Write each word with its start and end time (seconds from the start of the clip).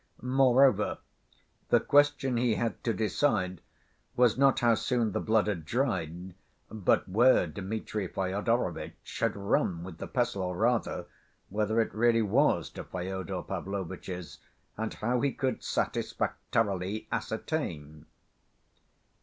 Moreover, 0.23 0.97
the 1.69 1.79
question 1.79 2.37
he 2.37 2.55
had 2.55 2.83
to 2.85 2.91
decide 2.91 3.61
was 4.15 4.35
not 4.35 4.61
how 4.61 4.73
soon 4.73 5.11
the 5.11 5.19
blood 5.19 5.45
had 5.45 5.63
dried, 5.63 6.33
but 6.71 7.07
where 7.07 7.45
Dmitri 7.45 8.07
Fyodorovitch 8.07 9.19
had 9.19 9.35
run 9.35 9.83
with 9.83 9.99
the 9.99 10.07
pestle, 10.07 10.41
or 10.41 10.57
rather, 10.57 11.05
whether 11.49 11.79
it 11.79 11.93
really 11.93 12.23
was 12.23 12.71
to 12.71 12.83
Fyodor 12.83 13.43
Pavlovitch's, 13.43 14.39
and 14.75 14.91
how 14.95 15.21
he 15.21 15.31
could 15.31 15.63
satisfactorily 15.63 17.07
ascertain. 17.11 18.07